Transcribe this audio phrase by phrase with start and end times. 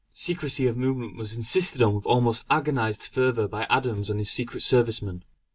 [0.13, 4.61] Secrecy of movement was insisted on with almost agonised fervour by Adams and the Secret
[4.63, 5.23] Service men.